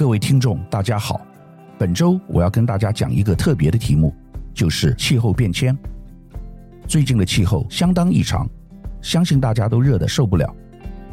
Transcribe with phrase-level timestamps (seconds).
[0.00, 1.20] 各位听众，大家好。
[1.78, 4.14] 本周我要跟大家讲一个特别的题目，
[4.54, 5.76] 就是气候变迁。
[6.88, 8.48] 最近的气候相当异常，
[9.02, 10.56] 相信大家都热得受不了。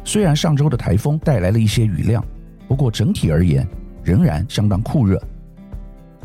[0.04, 2.24] 虽然上周的台风带来了一些雨量，
[2.66, 3.68] 不过整体而言
[4.02, 5.22] 仍然相当酷热。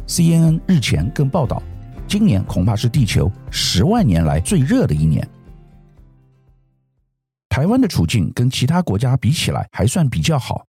[0.08, 1.62] CNN 日前更报道，
[2.08, 5.28] 今年恐怕是地球十万年来最热的一年。
[7.50, 10.66] 台湾的处境跟其他国家比起来还算比较好。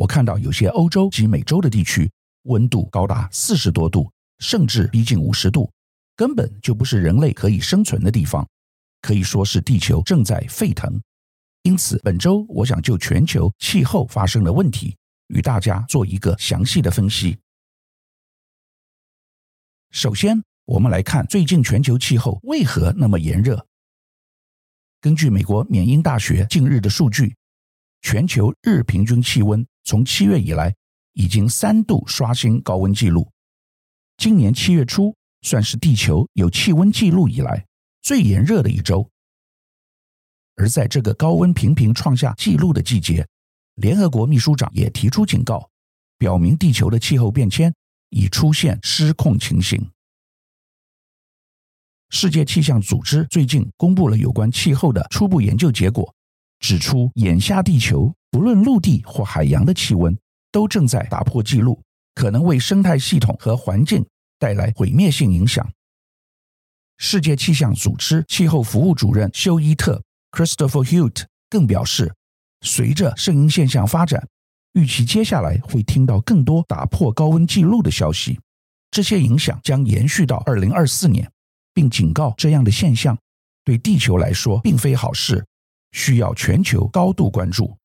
[0.00, 2.10] 我看到有些欧洲及美洲的地区，
[2.44, 5.70] 温度高达四十多度，甚至逼近五十度，
[6.16, 8.48] 根本就不是人类可以生存的地方，
[9.02, 10.98] 可以说是地球正在沸腾。
[11.64, 17.36] 因此，本周我想就全球气候发生的问题，与大家做一个详细的分析。
[19.90, 23.66] 首先，我们来看最近全球气候为何那么炎热。
[25.02, 27.36] 根据美国缅因大学近日的数据，
[28.00, 30.72] 全球日平均气温从七月以来
[31.14, 33.28] 已经三度刷新高温纪录。
[34.18, 37.66] 今年七月初算是地球有气温记录以来
[38.00, 39.10] 最炎热的一周。
[40.54, 43.26] 而在这个高温频频创下纪录的季节，
[43.74, 45.68] 联合国秘书长也提出警告，
[46.18, 47.74] 表明地球的气候变迁
[48.10, 49.84] 已出现失控情形。
[52.10, 56.14] 世界气象组织最近公布了有关气候的初步研究结果。
[56.60, 60.16] 指出，眼下地球不论陆地或海洋的气温
[60.52, 61.82] 都正在打破纪录，
[62.14, 64.06] 可能为生态系统和环境
[64.38, 65.68] 带来毁灭性影响。
[66.98, 70.02] 世界气象组织气候服务主任休伊特
[70.32, 72.14] （Christopher Hewitt） 更表示，
[72.60, 74.28] 随着圣婴现象发展，
[74.74, 78.38] 预期接下来会听到更多打破高温纪录的消息，
[78.90, 81.26] 这些影响将延续到二零二四年，
[81.72, 83.16] 并警告这样的现象
[83.64, 85.42] 对地球来说并非好事。
[85.92, 87.76] 需要全球高度关注。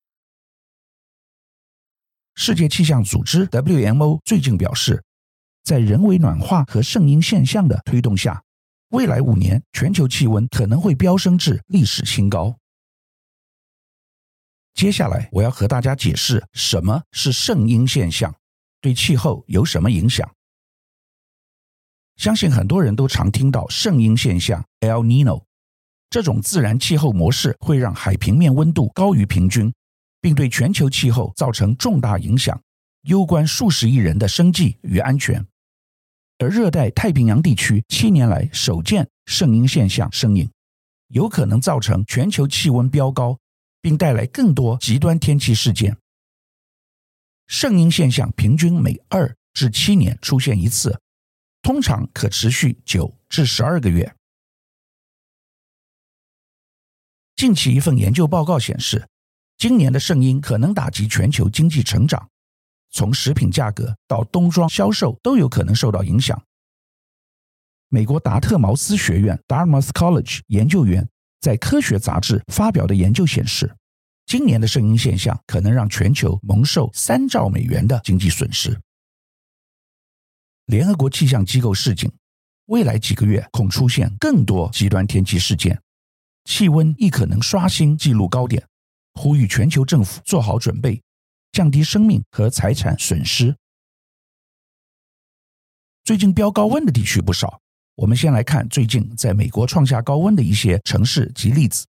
[2.34, 5.02] 世界气象组织 （WMO） 最近表示，
[5.64, 8.44] 在人为暖化和圣婴现象的推动下，
[8.90, 12.58] 未来五年全球气温可能会飙升至历史新高。
[14.74, 18.36] 接下来，我要和大家解释什么是圣婴现象，
[18.82, 20.30] 对气候有什么影响。
[22.16, 25.45] 相信很多人都常听到圣婴现象 （El Nino）。
[26.16, 29.70] 这种自然气候模式会让海平面温度高于平均，
[30.18, 32.58] 并对全球气候造成重大影响，
[33.02, 35.46] 攸关数十亿人的生计与安全。
[36.38, 40.50] 而热带太平洋地区七年来首见圣婴现象身影，
[41.08, 43.38] 有可能造成全球气温飙高，
[43.82, 45.98] 并带来更多极端天气事件。
[47.46, 50.98] 圣婴现象平均每二至七年出现一次，
[51.60, 54.15] 通常可持续九至十二个月。
[57.36, 59.06] 近期一份研究报告显示，
[59.58, 62.30] 今年的圣婴可能打击全球经济成长，
[62.90, 66.42] 从食品价格到冬装销售都有可能受到影响。
[67.90, 71.06] 美国达特茅斯学院 （Dartmouth College） 研究员
[71.38, 73.76] 在科学杂志发表的研究显示，
[74.24, 78.80] 今年的圣婴现象可能让全球蒙受三兆美元的经济损失。
[80.64, 82.10] 联合国气象机构示警，
[82.64, 85.78] 未来几个月恐出现更多极端天气事件。
[86.46, 88.64] 气温亦可能刷新纪录高点，
[89.14, 91.02] 呼吁全球政府做好准备，
[91.50, 93.54] 降低生命和财产损失。
[96.04, 97.60] 最近飙高温的地区不少，
[97.96, 101.84] 我们先来看最近在美国创下高温的一些城市及例子。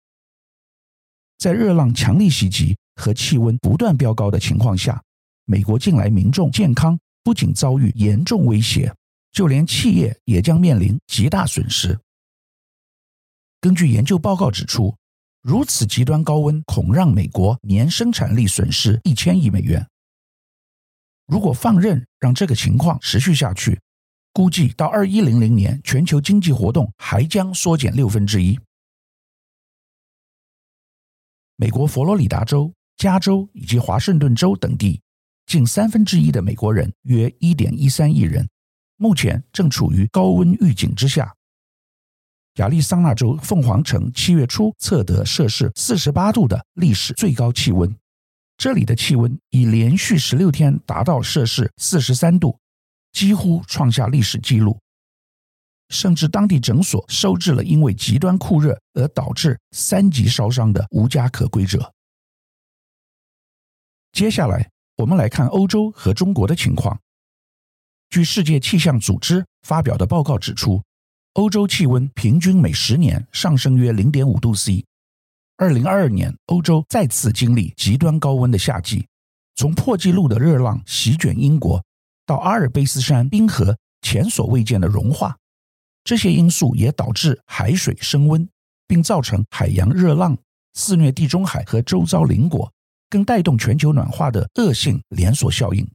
[1.37, 4.99] 在热浪强力袭击和气温不断飙高的情况下，
[5.45, 8.91] 美国近来民众健康不仅遭遇严重威胁，
[9.31, 11.95] 就连企业也将面临极大损失。
[13.67, 14.95] 根据研究报告指出，
[15.41, 19.85] 如此极端高温恐让美国年生产力损失一千亿美元。
[21.25, 23.77] 如果放任让这个情况持续下去，
[24.31, 28.57] 估计到二一零零年，全球经济活动还将缩减六分之一。
[31.57, 35.01] 美国佛罗里达州、加州以及华盛顿州等地，
[35.45, 38.47] 近三分之一的美国人（约一点一三亿人）
[38.95, 41.35] 目前正处于高温预警之下。
[42.57, 47.95] 亚利桑那州凤凰城七月初测得摄氏四十八度的历史最高气温，
[48.57, 52.57] 这里的气温已连续十六天达到摄氏四十三度，
[53.11, 54.79] 几乎创下历史纪录。
[55.89, 61.93] 甚至当地诊所收治了因为极端酷热而导致三级烧伤的无家可归者。
[64.11, 66.99] 接下来，我们来看欧洲和中国的情况。
[68.09, 70.81] 据世界气象组织发表的报告指出。
[71.37, 74.83] 欧洲气温平均每十年上升约零点五度 C。
[75.57, 79.05] 二零二二年，欧洲再次经历极端高温的夏季，
[79.53, 81.83] 从破纪录的热浪席卷英国，
[82.25, 85.37] 到阿尔卑斯山冰河前所未见的融化，
[86.03, 88.49] 这些因素也导致海水升温，
[88.87, 90.35] 并造成海洋热浪
[90.73, 92.73] 肆虐地中海和周遭邻国，
[93.11, 95.87] 更带动全球暖化的恶性连锁效应。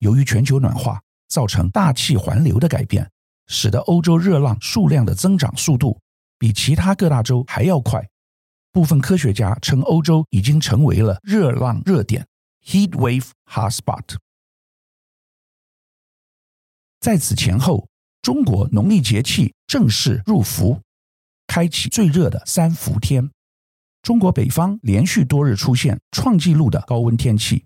[0.00, 3.08] 由于全球暖化造成大气环流的改变，
[3.46, 6.00] 使得欧洲热浪数量的增长速度
[6.38, 8.08] 比其他各大洲还要快。
[8.72, 12.26] 部分科学家称，欧洲已经成为了热浪热点
[12.64, 14.16] （heat wave hotspot）。
[16.98, 17.86] 在此前后，
[18.22, 20.80] 中国农历节气正式入伏，
[21.46, 23.30] 开启最热的三伏天。
[24.02, 27.64] 中国北方连续多日出现创纪录的高温天气，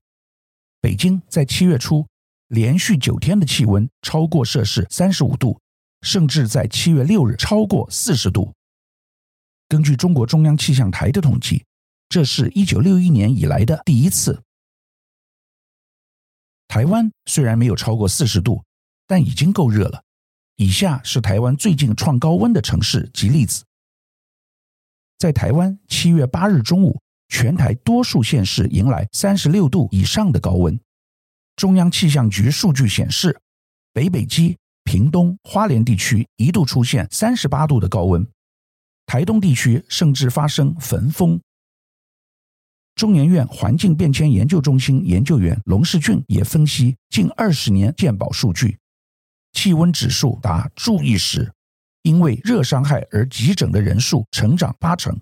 [0.80, 2.06] 北京在七月初
[2.48, 5.60] 连续九天的气温超过摄氏三十五度，
[6.02, 8.54] 甚至在七月六日超过四十度。
[9.68, 11.64] 根据中国中央气象台的统计，
[12.08, 14.42] 这是一九六一年以来的第一次。
[16.68, 18.62] 台湾虽然没有超过四十度，
[19.06, 20.02] 但已经够热了。
[20.56, 23.64] 以下是台湾最近创高温的城市及例子。
[25.18, 30.78] 在台湾，七月八日中午，全台多数县市迎来三十六度以上的高温。
[31.56, 33.40] 中央气象局数据显示，
[33.92, 34.56] 北北基、
[34.88, 38.26] 屏东、花莲地区一度出现三十八度的高温，
[39.04, 41.38] 台东地区甚至发生焚风。
[42.94, 48.78] 中研院环境变迁研究中心研究员龙世俊也分析近二十年健保数据，
[49.52, 51.52] 气温指数达注意时。
[52.00, 55.20] 因为热伤害而急诊的人数成长八成，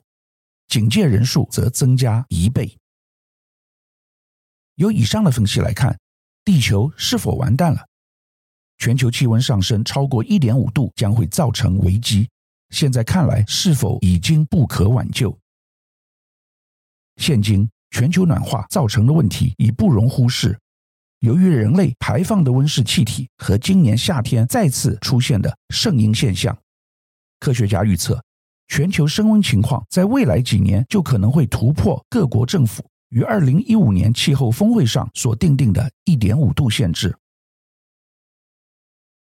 [0.69, 2.79] 警戒人数则增加一倍。
[4.77, 5.99] 由以上的分析来看，
[6.45, 7.89] 地球是否完蛋了？
[8.79, 12.29] 全球气温上升超过一点五度将会造成危机。
[12.71, 15.37] 现在看来，是否已经不可挽救？
[17.17, 20.59] 现今全球暖化造成的问题已不容忽视。
[21.21, 26.57] 由于人类排放的温室气体和今年夏天再次出现的圣婴现象。
[27.41, 28.23] 科学家预测，
[28.69, 37.17] 全球升温情况在未来几年就可能会突破各国政府于二零一五年气候峰会上所定定的一点五度限制。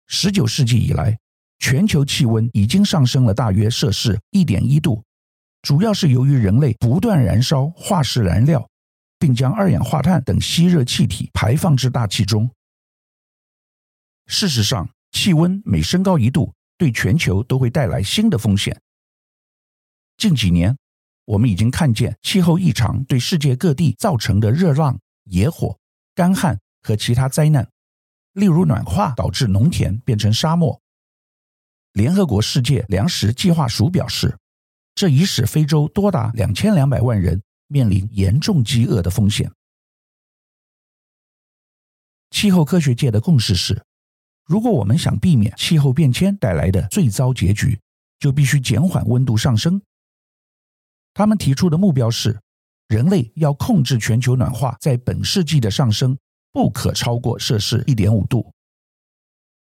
[0.08, 1.18] 十九世纪以来，
[1.60, 5.04] 全球气温已经上升了大约摄氏一点一度，
[5.62, 8.68] 主要是由于人类不断燃烧化石燃料，
[9.18, 12.50] 并将二氧化碳等吸热气体排放至大气中。
[14.28, 18.80] 事实上，气温每升高一度，对全球都会带来新的风险。
[20.18, 20.78] 近几年，
[21.26, 25.78] 我们已经看见气候异常对世界各地造成的热浪、野火、
[26.14, 27.68] 干旱和其他灾难，
[28.36, 30.82] 例如暖化导致农田变成沙漠。
[31.94, 34.38] 联合国世界粮食计划署表示，
[34.94, 39.50] 这已使非洲多达两千两百万人面临严重饥饿的风险。
[42.32, 43.86] 气候科学界的共识是，
[44.44, 47.80] 如果我们想避免气候变迁带来的最糟结局，
[48.20, 49.82] 就必须减缓温度上升。
[51.14, 52.38] 他们提出的目标是，
[52.90, 56.18] 人类要控制全球暖化在本世纪的上升
[56.56, 58.50] 不可超过摄氏一点五度。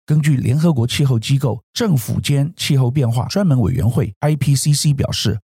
[0.07, 5.39] 根据联合国气候机构政府间气候变化专门委员会 （IPCC） 表示，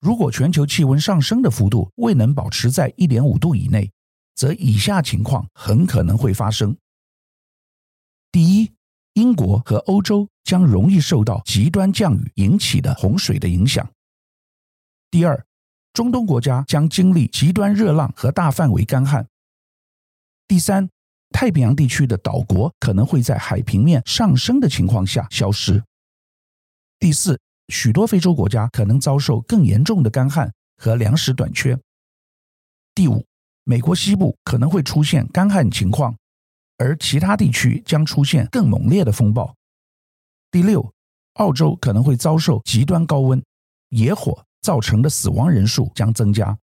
[0.00, 3.90] 如果全球气温上升的幅度未能保持在一点五度以内，
[4.36, 6.76] 则以下情况很可能会发生。
[8.30, 8.70] 第一，
[9.14, 13.84] 英国和欧洲将容易受到极端降雨引起的洪水的影响。
[15.10, 15.44] 第二，
[15.92, 19.26] 中东国家将经历极端热浪和大范围干旱。
[20.46, 20.88] 第三，
[21.30, 25.82] 太平洋地区的岛国可能会在海平面上升的情况下消失。
[26.98, 31.78] 第四，许多非洲国家可能遭受更严重的干旱和粮食短缺。
[32.94, 33.26] 第五，
[33.64, 36.16] 美国西部可能会出现干旱情况。
[36.76, 39.54] 而其他地区将出现更猛烈的风暴。
[40.50, 40.92] 第六，
[41.34, 43.42] 澳洲可能会遭受极端高温、
[43.90, 46.58] 野火造成的死亡人数将增加。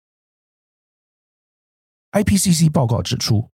[2.10, 3.49] IPCC 报告指出，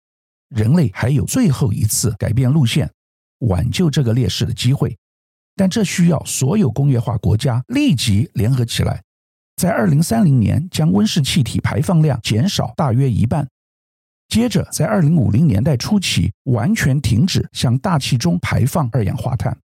[0.55, 2.91] 人类还有最后一次改变路线、
[3.39, 4.97] 挽救这个劣势的机会，
[5.55, 9.01] 但这需要所有工业化国家立即联合起来，
[9.55, 13.47] 在二零三零年将温室气体排放量减少大约一半。
[14.27, 19.57] 接着，在二零五零年代初期，完全停止向大气中排放二氧化碳。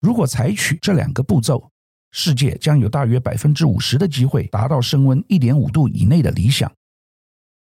[0.00, 1.70] 如果采取这两个步骤，
[2.10, 6.72] 世界将有大约百分之五十的机会达到升温一点五度以内的理想。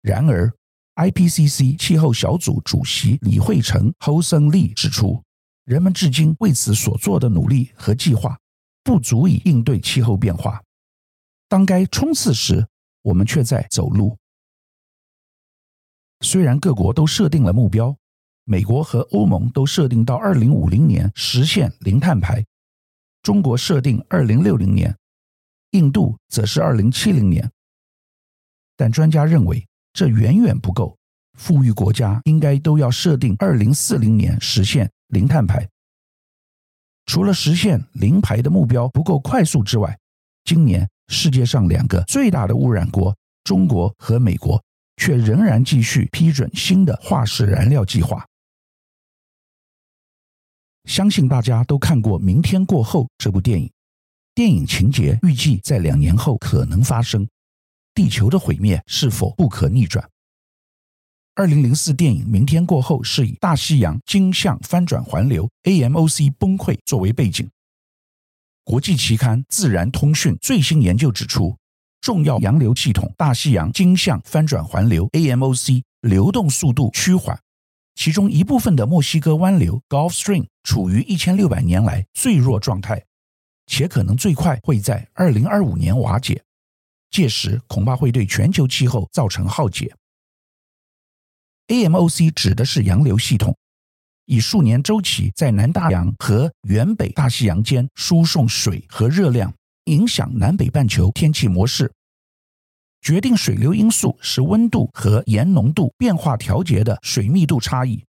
[0.03, 0.53] 然而
[0.97, 5.23] ，IPCC 气候小组主席李惠成侯森利指出，
[5.65, 8.39] 人们至今为此所做的努力和计划，
[8.83, 10.63] 不足以应对气候变化。
[11.49, 12.67] 当该冲刺时，
[13.03, 14.17] 我们却在走路。
[16.21, 17.97] 虽然各国都设定了目标，
[18.45, 22.45] 美国和欧盟都设定到二零五零年实现零碳排，
[23.23, 24.97] 中国设定二零六零年，
[25.71, 27.51] 印度则是二零七零年。
[28.77, 30.97] 但专家认为这远远不够，
[31.39, 35.69] 富裕国家应该都要设定二零四零年实现零碳排。
[37.07, 39.99] 除了实现零排的目标不够快速之外，
[40.45, 44.63] 今年世界上两个最大的污染国中国和美国
[44.97, 48.25] 却仍然继续批准新的化石燃料计划。
[50.85, 53.71] 相信大家都看过《明天过后》这部电影，
[54.35, 57.29] 电影情节预计在两年后可能发生，
[57.95, 60.09] 地球的毁灭是否不可逆转？
[61.35, 67.49] 二零零四电影《明天过后》是以大西洋径向翻转环流 （AMOC） 崩溃作为背景。
[68.65, 71.57] 国际期刊《自然通讯》最新研究指出，
[72.01, 77.41] 重要洋流系统大西洋径向翻转环流 （AMOC） 流动速度趋缓，
[77.95, 83.05] 其中一部分的墨西哥湾流 （Gulf Stream） 处于一千六百年来最弱状态，
[83.67, 86.43] 且可能最快会在二零二五年瓦解，
[87.11, 89.95] 届时恐怕会对全球气候造成浩劫。
[91.69, 93.57] AMOC 指的是洋流系统，
[94.27, 99.53] 以数年周期在南大洋和远北大西洋间输送水和热量，
[99.85, 101.93] 影响南北半球天气模式。
[103.01, 108.05] 决定水流因素是温度和盐浓度变化调节的水密度差异。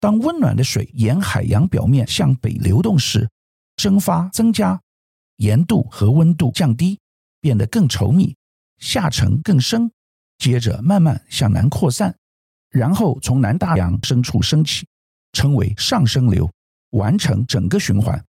[0.00, 3.28] 当温暖的水沿海洋表面向北流动时，
[3.76, 4.80] 蒸发增加，
[5.36, 6.98] 盐度和温度降低，
[7.42, 8.34] 变得更稠密，
[8.78, 9.90] 下沉更深，
[10.38, 12.16] 接着慢慢向南扩散。
[12.70, 14.86] 然后从南大洋深处升起，
[15.32, 16.50] 称为上升流，
[16.92, 18.24] 完成整个循环。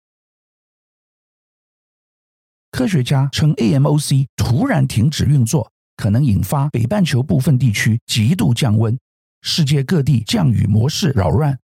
[2.70, 8.96] 科学家称，AMOC 突然停止运作，可能引发北半球部分地区极度降温，
[9.42, 11.58] 世界各地降雨模式扰乱，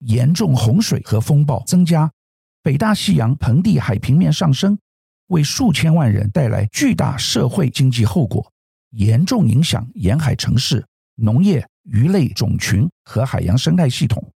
[0.00, 2.12] 严重洪水和风暴增加，
[2.60, 4.78] 北大西洋盆地海平面上升，
[5.28, 8.52] 为数千万人带来巨大社会经济后果，
[8.90, 11.66] 严重影响沿海城市、农业。
[11.90, 14.30] 鱼类种群和海洋生态系统。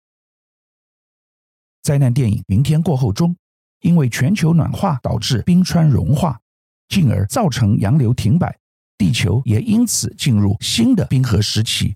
[1.81, 3.35] 灾难电影《明天过后》中，
[3.81, 6.39] 因为全球暖化导致冰川融化，
[6.87, 8.55] 进而造成洋流停摆，
[8.99, 11.95] 地球也因此进入新的冰河时期，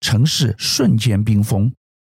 [0.00, 1.72] 城市瞬间冰封，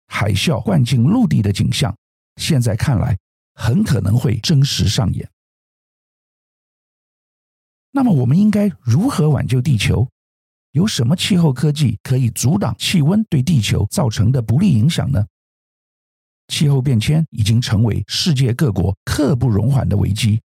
[0.07, 1.95] 海啸灌进陆地的景象，
[2.35, 3.17] 现在看来
[3.55, 5.29] 很可能会真实上演。
[7.95, 10.09] 那么，我们应该如何挽救地球？
[10.71, 15.23] 有什么气候科技可以阻挡气温对地球造成的不利影响呢？
[16.47, 20.41] 气候变迁已经成为世界各国刻不容缓的危机，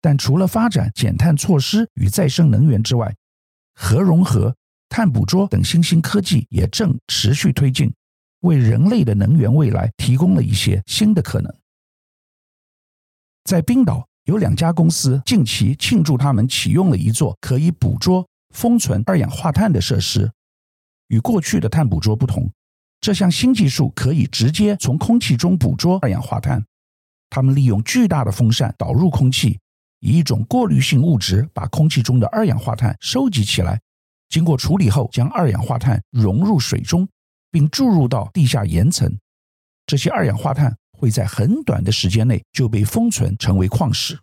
[0.00, 3.14] 但除了发展减碳措施与再生能源之外，
[3.74, 4.56] 核融合、
[4.88, 7.92] 碳捕捉等新兴科技也正持续推进，
[8.40, 11.54] 为人类的能源未来提供了一些新的可能。
[13.44, 18.24] 在冰岛，有两家公司近期庆祝他们启用了一座可以捕捉。
[18.50, 20.32] 封存二氧化碳的设施，
[21.08, 22.50] 与过去的碳捕捉不同，
[23.02, 26.64] 这项新技术可以直接从空气中捕捉二氧化碳。
[27.28, 29.60] 他们利用巨大的风扇导入空气，
[30.00, 33.78] 以一种过滤性物质把空气中的二氧化碳收集起来，
[34.30, 37.06] 经过处理后将二氧化碳融入水中，
[37.50, 39.14] 并注入到地下岩层。
[39.84, 44.18] 这些二氧化碳会在很短的时间内就被封存成为矿石。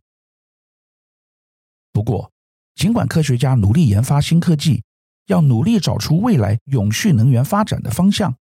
[1.91, 2.31] 不过，
[2.75, 4.83] 尽管科学家努力研发新科技，
[5.27, 8.35] 要努力找出未来永续能源发展的方向，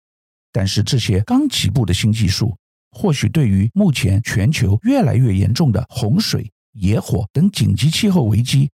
[0.52, 2.58] 但是这些刚起步的新技术，
[2.92, 8.72] 或许对于目前全球越来越严重的洪水、野火等紧急气候危机，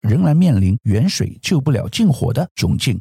[0.00, 3.00] 仍然面临远水救不了近火的窘境。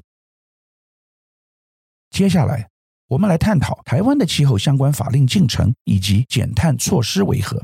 [2.10, 2.70] 接下来，
[3.14, 7.64] 我们来探讨台湾的气候相关法令进程以及减碳措施为何。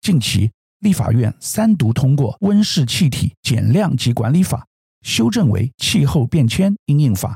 [0.00, 0.50] 近期。
[0.80, 4.66] 立法院三读通过《温室气体减量及管理法》，
[5.06, 7.34] 修正为《气候变迁因应法》，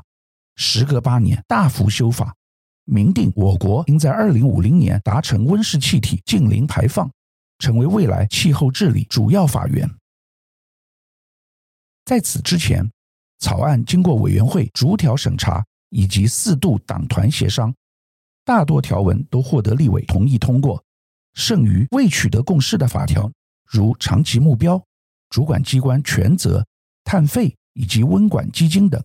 [0.57, 2.35] 时隔八年大幅修法，
[2.87, 7.13] 明定我国应在二零五零年达成温室气体净零排放，
[7.59, 9.91] 成为未来气候治理主要法源。
[12.07, 12.91] 在此之前，
[13.41, 15.63] 草案经过委员会逐条审查
[15.95, 17.73] 以及四度党团协商，
[18.45, 20.83] 大多条文都获得立委同意通过。
[21.35, 23.31] 剩余未取得共识的法条，
[23.65, 24.85] 如长期目标、
[25.31, 26.67] 主管机关权责、
[27.05, 29.01] 碳费以及温管基金等，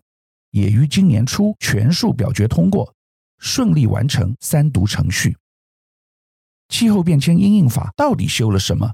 [0.50, 2.92] 也于今年初全数表决通过，
[3.38, 5.38] 顺利完成三读程序。
[6.70, 8.92] 气候变迁因应法到底修了什么？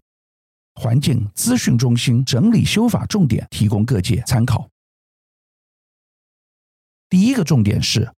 [0.73, 4.69] 环境资讯中心整理修法重点，提供各界参考。
[7.15, 8.11] 第一个重点是，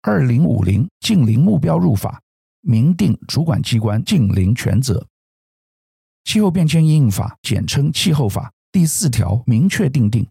[0.00, 2.18] 二零五零近零目标入法，
[2.62, 5.06] 明定主管机关近零权责。
[6.24, 10.26] 气候变迁应应法简称气候法第四条明确定定，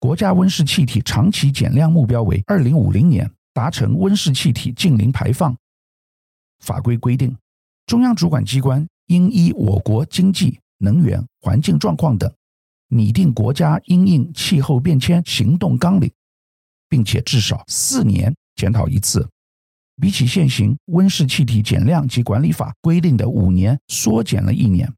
[0.00, 5.56] 国家温室气体长期减量目标为二零五零年达成温室气体近零排放。
[6.64, 7.36] 法规规定，
[7.86, 12.28] 中央主管机关应依我国经济、能源、环境状况等，
[12.88, 16.10] 拟定国家应应气候变迁行动纲领，
[16.92, 19.26] 并且至少四年检讨一次，
[19.96, 24.92] 比起现行温室气体减量及管理法规定的五年缩减了一年。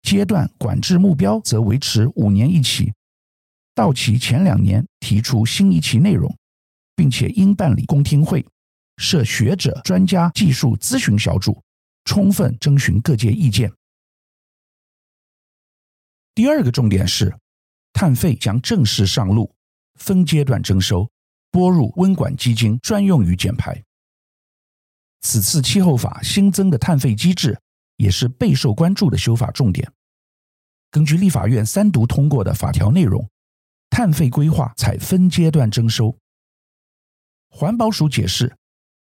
[0.00, 2.94] 阶段管制目标则维持五年一期，
[3.74, 6.34] 到期前两年提出新一期内容，
[6.96, 8.42] 并且应办理公听会。
[8.96, 11.62] 设学者、专家、技术咨询小组，
[12.06, 13.70] 充分征询各界意见。
[16.34, 17.36] 第二个重点是，
[17.92, 19.54] 碳费将正式上路，
[20.00, 21.08] 分阶段征收，
[21.50, 23.80] 拨入温管基金，专用于减排。
[25.20, 27.60] 此次气候法新增的碳费机制，
[27.96, 29.92] 也是备受关注的修法重点。
[30.90, 33.28] 根据立法院三读通过的法条内容，
[33.90, 36.16] 碳费规划采分阶段征收。
[37.48, 38.56] 环保署解释。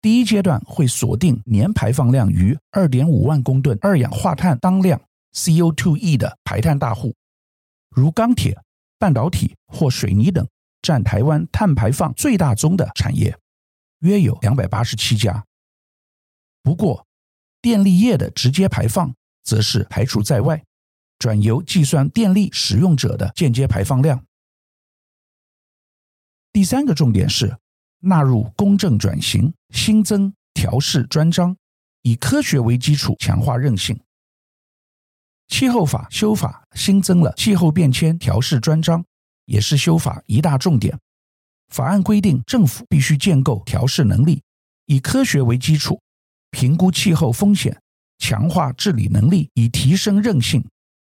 [0.02, 5.02] 第一阶段会锁定年排放量逾二点五万公吨二氧化碳当量
[5.34, 7.16] （CO2e） 的排碳大户，
[7.90, 8.62] 如钢铁、
[9.00, 10.46] 半导体或水泥等
[10.84, 13.36] 占台湾碳排放最大宗的产业，
[14.02, 15.44] 约有两百八十七家。
[16.62, 17.08] 不过，
[17.60, 20.64] 电力业的直接排放则是排除在外，
[21.18, 24.24] 转由计算电力使用者的间接排放量。
[26.52, 27.58] 第三个重点是。
[28.06, 31.56] 纳入公正转型，新增调适专章，
[32.02, 33.98] 以科学为基础，强化韧性。
[35.48, 39.06] 气候法修法新增了气候变迁调适专章，
[39.46, 40.98] 也是修法一大重点。
[41.70, 44.44] 法案规定，政府必须建构调试能力，
[44.86, 46.00] 以科学为基础，
[46.52, 47.82] 评估气候风险，
[48.20, 50.64] 强化治理能力，以提升韧性，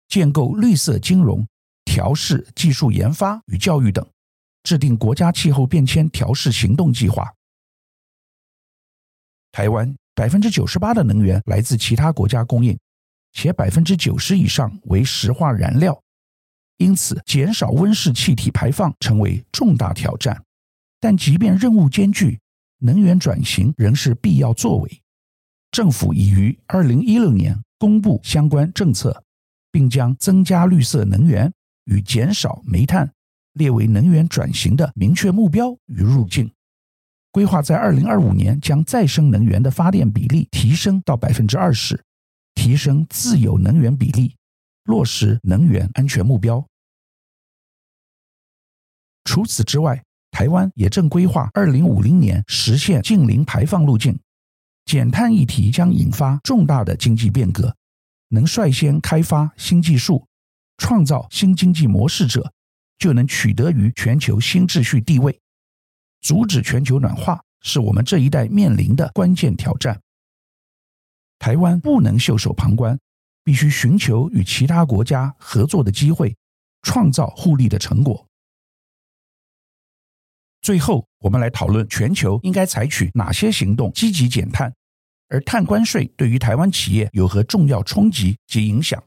[0.08, 1.48] 建构绿色金融、
[1.86, 4.06] 调试技术研发与教育等。
[4.64, 7.34] 制定国家气候变迁调试行动计划。
[9.54, 12.78] 台湾百分之九十八的能源来自其他国家供应，
[13.32, 16.00] 且百分之九十以上为石化燃料，
[16.80, 20.44] 因此减少温室气体排放成为重大挑战。
[21.00, 22.40] 但即便任务艰巨，
[22.80, 25.02] 能源转型仍是必要作为。
[25.72, 29.24] 政府已于二零一六年公布相关政策，
[29.72, 31.54] 并将增加绿色能源
[31.86, 33.10] 与减少煤炭。
[33.54, 36.50] 列为能源转型的明确目标与路径，
[37.32, 42.02] 规划在二零二五年将再生能源的发电比例提升到百分之二十，
[42.54, 44.36] 提升自有能源比例，
[44.86, 46.66] 落实能源安全目标。
[49.24, 54.20] 除此之外，台湾也正规划二零五零年实现净零排放路径。
[54.86, 57.76] 减碳议题将引发重大的经济变革，
[58.30, 60.26] 能率先开发新技术、
[60.78, 62.52] 创造新经济模式者，
[62.98, 65.40] 就能取得于全球新秩序地位，
[66.22, 70.02] 阻止全球暖化是我们这一代面临的关键挑战。
[71.38, 73.00] 台湾不能袖手旁观，
[73.44, 76.36] 必须寻求与其他国家合作的机会，
[76.82, 78.28] 创造互利的成果。
[80.62, 84.74] 最后，我们来讨论全球应该采取哪些行动积极减碳，
[85.30, 89.02] 而碳关税对于台湾企业有何重要冲击及影响？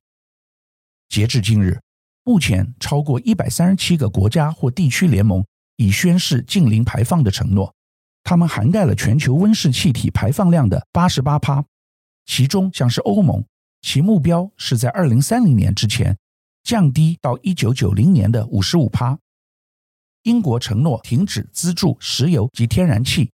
[1.08, 1.78] 截至今日。
[2.24, 5.44] 目前，超过一百三十七个国家或地区联盟
[5.76, 7.74] 已宣示净零排放的承诺，
[8.22, 11.64] 它们涵盖了全球温室气体排放量的八十八趴。
[12.24, 13.44] 其中，像是欧盟，
[13.80, 16.16] 其目标是在二零三零年之前
[16.62, 19.18] 降低到一九九零年的五十五趴。
[20.22, 23.30] 英国承诺停止资助石油及天然气，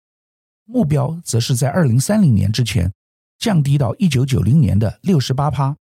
[0.64, 2.92] 目标则是在二零三零年之前
[3.38, 5.76] 降低到一九九零年的六十八趴。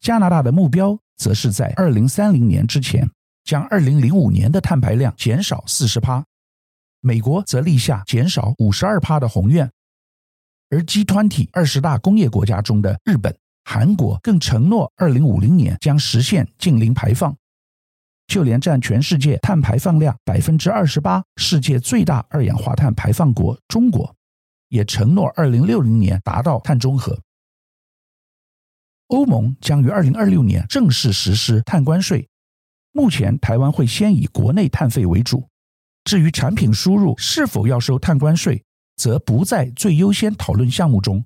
[0.00, 0.98] 加拿大的目标。
[1.18, 3.08] 则是在二零三零年之前，
[3.44, 6.24] 将二零零五年的碳排量减少四十趴。
[7.00, 9.70] 美国则立下减少五十二趴的宏愿，
[10.70, 17.36] 而 G20 二十大工业国家中的日本、韩国更承诺二零五零年将实现净零排放。
[18.32, 24.16] 就连占全世界碳排放量百分之二十八、世界最大二氧化碳排放国中国，
[24.70, 27.20] 也承诺二零六零年达到碳中和。
[29.08, 32.26] 欧盟将于二零二六年正式实施碳关税。
[32.92, 35.46] 目前，台湾会先以国内碳费为主，
[36.04, 38.64] 至于产品输入是否要收碳关税，
[38.96, 41.22] 则不在最优先讨论项目中。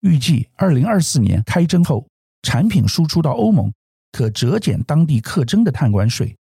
[0.00, 2.06] 预计二零二四年开征后，
[2.42, 3.72] 产品输出到欧盟
[4.12, 6.36] 可折减当地课征的碳关税。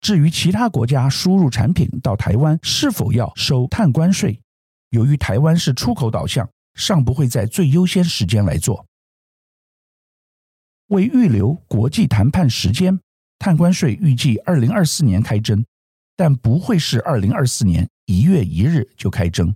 [0.00, 4.40] 至于其他国家输入产品到台湾是否要收碳关税，
[4.90, 8.86] 由于台湾是出口导向，尚不会在最优先时间来做。
[10.86, 12.98] 为预留国际谈判时间，
[13.38, 15.64] 碳关税预计二零二四年开征，
[16.16, 19.54] 但不会是二零二四年一月一日就开征。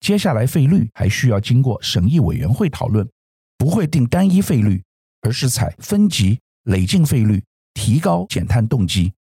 [0.00, 3.08] 接下来费率还需要经过审议委员会讨论，
[3.58, 4.82] 不会定单一费率，
[5.22, 7.42] 而是采分级累进费率，
[7.74, 9.12] 提高减碳动机。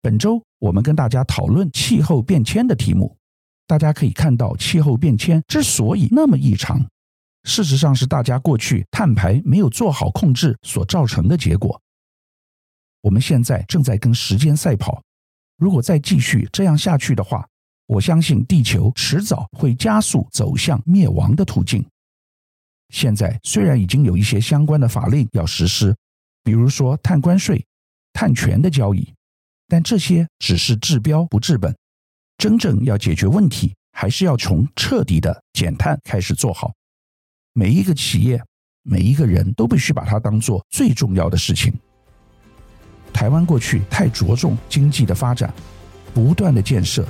[0.00, 3.16] 本周我们跟大家讨论气候变迁的题目。
[3.66, 6.84] 大家可以看到，气候变迁之所以那么异常，
[7.44, 11.80] 事实上是大家过去碳排没有做好控制所造成的结果。
[13.02, 15.00] 我们现在正在跟时间赛跑，
[15.56, 17.48] 如果再继续这样下去的话，
[17.86, 21.86] 我相信地球迟早会加速走向灭亡的途径。
[22.92, 25.96] 现在虽然已经有一些相关的法令要实施，
[26.44, 27.64] 比如说碳关税、
[28.12, 29.12] 碳权的交易。
[29.66, 31.74] 但这些只是治标不治本，
[32.36, 36.70] 真正要解决问题，还是要从彻底的减碳开始做好。
[37.54, 38.38] 每一个企业，
[38.82, 41.72] 每一个人都必须把它当做最重要的事情。
[43.10, 45.52] 台湾过去太着重经济的发展，
[46.12, 47.06] 不断的建设，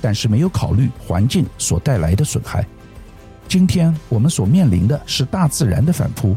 [0.00, 2.66] 但是没有考虑环境所带来的损害。
[3.50, 6.36] 今天我们所面临的是大自然的反扑，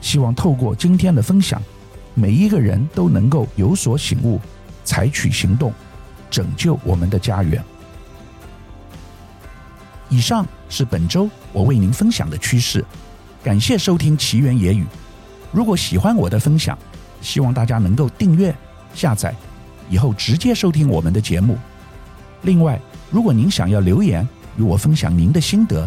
[0.00, 1.62] 希望透过今天的分享，
[2.14, 4.40] 每一个人都能够有所醒悟。
[4.82, 5.70] 采取行动，
[6.30, 7.62] 拯救我们的家园。
[10.08, 12.82] 以上是本周我为您分享的趋势，
[13.44, 14.86] 感谢收听奇缘野语。
[15.52, 16.78] 如果喜欢我的分享，
[17.20, 18.56] 希望大家能够订阅、
[18.94, 19.34] 下载，
[19.90, 21.58] 以后直接收听我们的节目。
[22.40, 22.80] 另外，
[23.10, 25.86] 如果您想要留言与我分享您的心得，